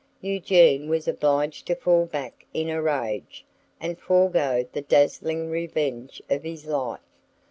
Eugene 0.19 0.89
was 0.89 1.07
obliged 1.07 1.67
to 1.67 1.75
fall 1.75 2.07
back 2.07 2.43
in 2.55 2.69
a 2.71 2.81
rage, 2.81 3.45
and 3.79 3.99
forego 3.99 4.65
the 4.73 4.81
dazzling 4.81 5.47
revenge 5.51 6.19
of 6.27 6.41
his 6.41 6.65
life. 6.65 6.99